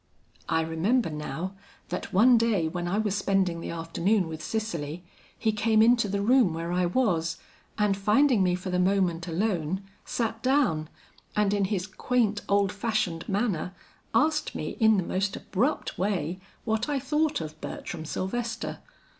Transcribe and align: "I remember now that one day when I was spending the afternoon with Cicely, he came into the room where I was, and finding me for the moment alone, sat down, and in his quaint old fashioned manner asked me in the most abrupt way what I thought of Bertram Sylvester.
"I 0.49 0.61
remember 0.61 1.11
now 1.11 1.53
that 1.89 2.11
one 2.11 2.35
day 2.35 2.67
when 2.67 2.87
I 2.87 2.97
was 2.97 3.13
spending 3.15 3.61
the 3.61 3.69
afternoon 3.69 4.27
with 4.27 4.41
Cicely, 4.43 5.03
he 5.37 5.51
came 5.51 5.83
into 5.83 6.07
the 6.09 6.23
room 6.23 6.55
where 6.55 6.71
I 6.71 6.87
was, 6.87 7.37
and 7.77 7.95
finding 7.95 8.41
me 8.41 8.55
for 8.55 8.71
the 8.71 8.79
moment 8.79 9.27
alone, 9.27 9.83
sat 10.03 10.41
down, 10.41 10.89
and 11.35 11.53
in 11.53 11.65
his 11.65 11.85
quaint 11.85 12.41
old 12.49 12.71
fashioned 12.71 13.29
manner 13.29 13.75
asked 14.15 14.55
me 14.55 14.69
in 14.79 14.97
the 14.97 15.03
most 15.03 15.35
abrupt 15.35 15.99
way 15.99 16.39
what 16.65 16.89
I 16.89 16.97
thought 16.97 17.39
of 17.39 17.61
Bertram 17.61 18.03
Sylvester. 18.03 18.79